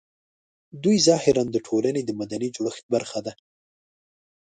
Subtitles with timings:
[0.83, 3.33] دوی ظاهراً د ټولنې د مدني جوړښت برخه ده